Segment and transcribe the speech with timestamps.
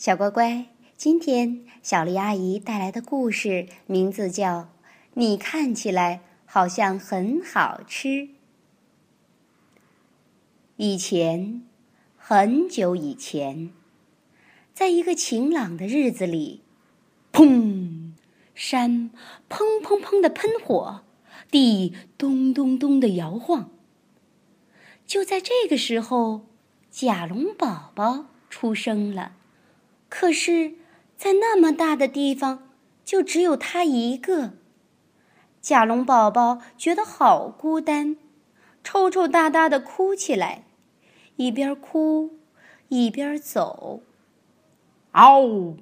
[0.00, 0.64] 小乖乖，
[0.96, 4.60] 今天小丽阿姨带来的故事名字叫
[5.12, 8.08] 《你看起来好像很好吃》。
[10.76, 11.66] 以前，
[12.16, 13.74] 很久以前，
[14.72, 16.62] 在一个晴朗的日子里，
[17.30, 18.12] 砰，
[18.54, 19.10] 山
[19.50, 21.02] 砰砰砰的喷火，
[21.50, 23.70] 地咚咚咚的摇晃。
[25.06, 26.46] 就在这个时候，
[26.90, 29.32] 甲龙宝宝出生了。
[30.10, 30.74] 可是，
[31.16, 32.68] 在那么大的地方，
[33.04, 34.54] 就只有他一个。
[35.60, 38.16] 甲龙宝宝觉得好孤单，
[38.82, 40.64] 抽抽搭搭的哭起来，
[41.36, 42.38] 一边哭
[42.88, 44.02] 一边走。
[45.12, 45.76] 嗷，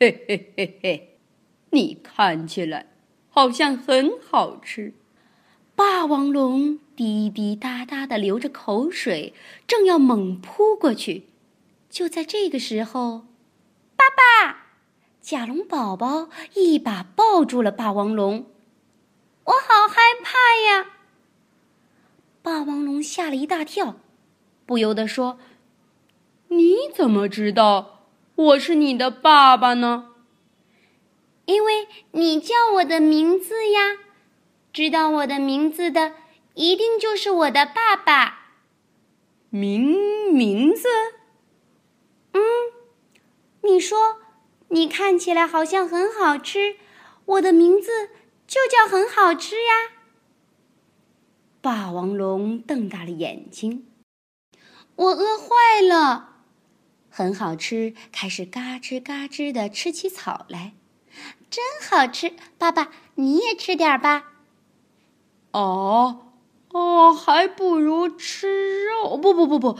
[0.00, 1.18] 嘿嘿嘿嘿，
[1.70, 2.86] 你看起来
[3.28, 4.94] 好像很好吃。
[5.76, 9.34] 霸王龙滴滴答答的流着口水，
[9.66, 11.24] 正要猛扑过去。
[11.90, 13.26] 就在这个时候。
[13.96, 14.66] 爸爸，
[15.20, 18.46] 甲龙宝宝一把抱住了霸王龙，
[19.44, 20.86] 我好害怕呀！
[22.42, 23.96] 霸王龙吓了一大跳，
[24.66, 25.38] 不由得说
[26.48, 30.10] ：“你怎么知道我是你的爸爸呢
[31.46, 33.98] ？”“因为你叫我的名字呀，
[34.72, 36.14] 知道我的名字的
[36.54, 38.48] 一定就是我的爸爸。
[39.48, 40.88] ”“名名字？”
[43.74, 44.20] 你说，
[44.68, 46.76] 你看起来好像很好吃，
[47.24, 48.10] 我的名字
[48.46, 49.72] 就叫很好吃呀。
[51.60, 53.88] 霸王龙瞪大了眼睛，
[54.94, 56.36] 我饿坏了。
[57.10, 60.74] 很好吃，开始嘎吱嘎吱的吃起草来，
[61.50, 62.32] 真好吃。
[62.56, 64.34] 爸爸，你也吃点吧。
[65.50, 66.28] 哦，
[66.70, 69.16] 哦，还不如吃肉。
[69.16, 69.76] 不不不不，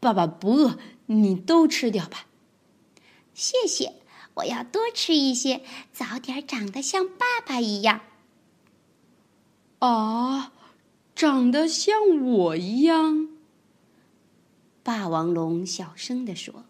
[0.00, 2.26] 爸爸不饿，你都吃掉吧。
[3.34, 3.94] 谢谢，
[4.34, 8.02] 我要多吃一些，早点长得像爸爸一样。
[9.78, 10.52] 啊，
[11.14, 13.28] 长得像我一样？
[14.82, 16.64] 霸王龙小声地说。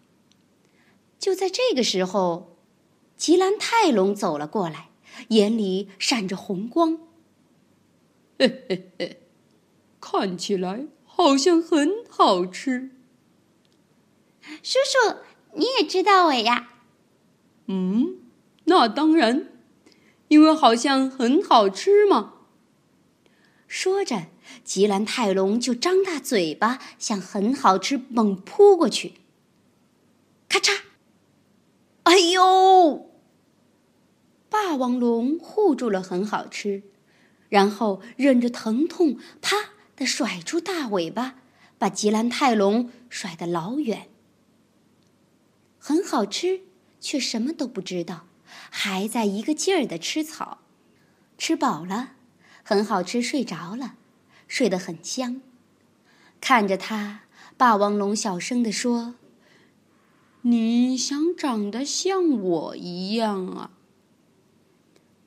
[1.19, 2.57] 就在这个时候，
[3.15, 4.89] 吉兰泰龙走了过来，
[5.29, 6.99] 眼里闪着红光。
[8.37, 9.21] 嘿嘿嘿，
[10.01, 12.91] 看起来好像很好吃。
[14.61, 15.17] 叔叔。
[15.55, 16.69] 你也知道我呀？
[17.67, 18.17] 嗯，
[18.65, 19.47] 那当然，
[20.27, 22.33] 因为好像很好吃嘛。
[23.67, 24.27] 说着，
[24.63, 29.13] 吉兰泰龙就张大嘴巴向很好吃猛扑过去。
[30.49, 30.81] 咔嚓！
[32.03, 33.09] 哎呦！
[34.49, 36.83] 霸王龙护住了很好吃，
[37.49, 39.57] 然后忍着疼痛，啪
[39.95, 41.39] 的甩出大尾巴，
[41.79, 44.09] 把吉兰泰龙甩得老远。
[45.85, 46.61] 很好吃，
[47.01, 48.25] 却什么都不知道，
[48.69, 50.59] 还在一个劲儿的吃草。
[51.37, 52.13] 吃饱了，
[52.63, 53.95] 很好吃，睡着了，
[54.47, 55.41] 睡得很香。
[56.39, 57.23] 看着他，
[57.57, 59.15] 霸王龙小声地说
[60.43, 63.71] ：“你想长得像我一样啊？”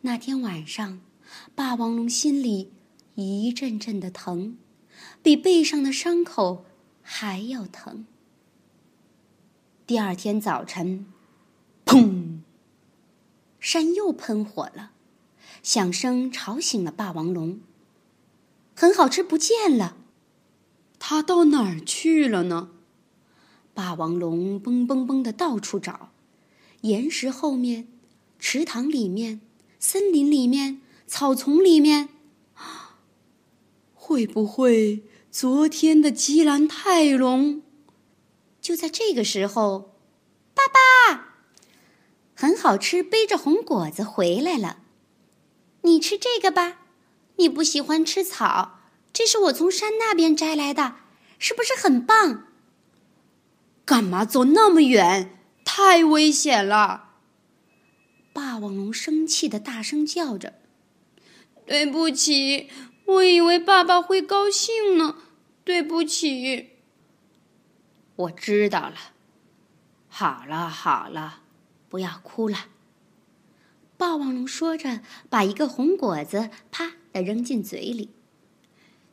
[0.01, 1.03] 那天晚上，
[1.55, 2.73] 霸王龙心里
[3.15, 4.57] 一阵阵的疼，
[5.23, 6.65] 比背上的伤口
[7.03, 8.07] 还要疼。
[9.87, 11.07] 第二天早晨，
[11.85, 12.41] 砰！
[13.61, 14.91] 山又喷火了，
[15.63, 17.61] 响声吵醒了霸王龙。
[18.75, 19.97] 很好吃不见了，
[20.99, 22.71] 它到哪儿去了呢？
[23.75, 26.11] 霸王龙蹦蹦蹦的到处找，
[26.81, 27.87] 岩石后面、
[28.41, 29.41] 池塘里面、
[29.79, 32.09] 森林里面、草丛里面，
[33.95, 37.63] 会不会昨天的吉兰泰龙？
[38.67, 39.95] 就在这个时候，
[40.53, 41.37] 爸爸，
[42.35, 44.79] 很好吃，背着红果子回来了。
[45.83, 46.79] 你吃这个吧，
[47.37, 48.81] 你不喜欢吃草，
[49.13, 50.97] 这是我从山那边摘来的，
[51.39, 52.49] 是不是很棒？
[53.85, 55.39] 干嘛走那么远？
[55.65, 57.11] 太危险了！
[58.33, 60.55] 霸王龙生气的大声叫着
[61.65, 62.69] ：“对不起，
[63.05, 65.19] 我以为爸爸会高兴呢，
[65.63, 66.71] 对不起。”
[68.17, 68.95] 我知道了，
[70.09, 71.41] 好了好了，
[71.91, 72.57] 不要哭了。
[73.99, 78.11] 霸王龙说着，把一个红果子啪的扔进嘴里。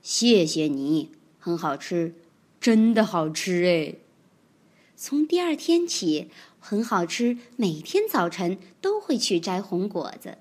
[0.01, 2.15] 谢谢你，很好吃，
[2.61, 3.95] 真的好吃哎。
[4.95, 6.29] 从第二天起，
[6.59, 10.38] 很好吃，每天早晨都会去摘红果子。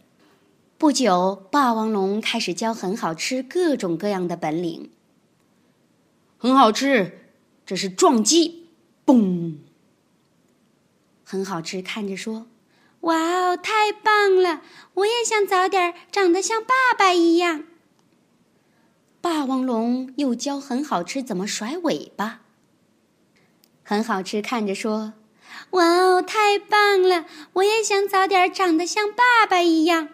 [0.79, 4.91] 不久，霸王龙开始教很好吃各种各样的本领。
[6.39, 7.22] 很好吃。
[7.65, 8.69] 这是撞击，
[9.07, 9.59] 嘣！
[11.25, 12.47] 很好吃，看着说
[13.03, 14.63] ：“哇哦，太棒了！
[14.95, 17.65] 我也想早点长得像爸爸一样。”
[19.23, 22.43] 霸王龙又教很好吃怎么甩尾巴。
[23.85, 25.15] 很好吃，看着说
[25.71, 27.27] ：“哇哦，太棒了！
[27.55, 30.09] 我也想早点长得像爸爸一样。”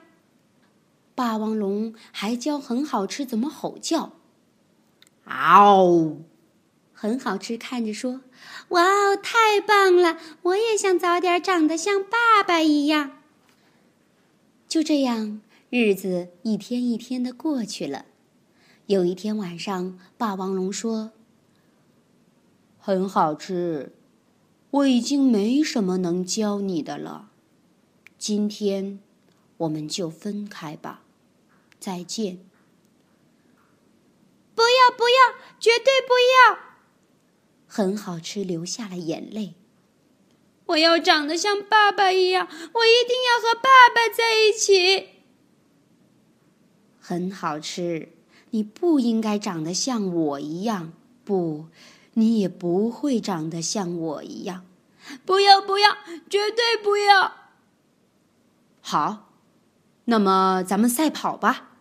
[1.17, 4.13] 霸王龙还教很好吃怎么吼叫。
[5.25, 6.19] 嗷！
[7.01, 8.23] 很好吃，看着说
[8.71, 10.19] ：“哇哦，太棒了！
[10.43, 13.23] 我也想早点长得像爸爸一样。”
[14.67, 15.41] 就这样，
[15.71, 18.07] 日子一天一天的过去了。
[18.87, 21.13] 有一天晚上，霸王龙说
[22.81, 23.93] ：“很好吃，
[24.71, 27.31] 我已经没什么能教你的了。
[28.19, 28.99] 今天，
[29.59, 31.03] 我们就分开吧，
[31.79, 32.41] 再见。”
[34.57, 36.15] 不要不要，绝对不
[36.51, 36.68] 要！
[37.69, 39.55] 很好吃，流下了眼泪。
[40.67, 45.11] 我要长得像爸爸一样，我一定要和爸爸在一起。
[46.99, 48.09] 很好吃。
[48.51, 51.67] 你不应该长得像我一样，不，
[52.15, 54.65] 你也不会长得像我一样。
[55.27, 55.91] 不要，不要，
[56.31, 57.35] 绝对不要！
[58.81, 59.31] 好，
[60.07, 61.73] 那么咱们赛跑吧，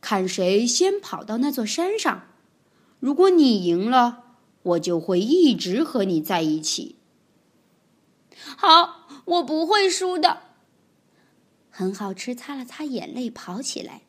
[0.00, 2.22] 看谁先跑到那座山上。
[2.98, 4.21] 如果你赢了，
[4.62, 6.96] 我就会一直和你在一起。
[8.56, 10.40] 好，我不会输的。
[11.70, 14.02] 很好吃，擦了擦眼泪，跑起来。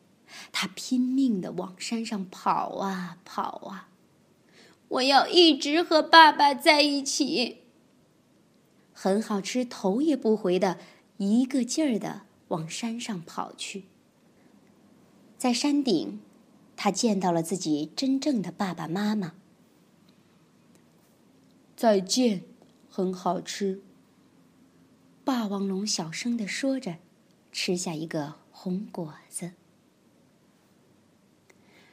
[0.52, 3.88] 他拼命的往山上跑啊跑啊，
[4.88, 7.58] 我要一直和爸爸在一起。
[8.92, 10.78] 很好吃，头也不回的
[11.18, 13.84] 一个劲儿的往山上跑去。
[15.38, 16.20] 在山顶，
[16.76, 19.34] 他见到了自己真正的爸爸妈妈。
[21.76, 22.44] 再见，
[22.88, 23.82] 很好吃。
[25.24, 26.98] 霸王龙小声的说着，
[27.50, 29.52] 吃下一个红果子。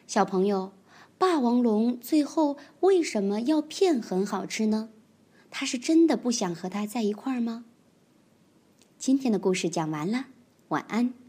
[0.06, 0.72] 小朋友，
[1.18, 4.90] 霸王龙最后为什么要骗很好吃呢？
[5.50, 7.66] 他是真的不想和他在一块儿吗？
[9.00, 10.28] 今天的故事讲完了，
[10.68, 11.21] 晚安。